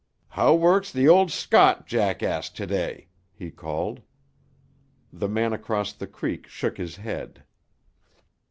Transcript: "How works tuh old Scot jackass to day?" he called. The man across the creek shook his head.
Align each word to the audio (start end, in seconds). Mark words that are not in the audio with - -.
"How 0.29 0.55
works 0.55 0.93
tuh 0.93 1.05
old 1.05 1.31
Scot 1.31 1.85
jackass 1.85 2.49
to 2.49 2.65
day?" 2.65 3.09
he 3.35 3.51
called. 3.51 4.01
The 5.13 5.29
man 5.29 5.53
across 5.53 5.93
the 5.93 6.07
creek 6.07 6.47
shook 6.47 6.79
his 6.79 6.95
head. 6.95 7.43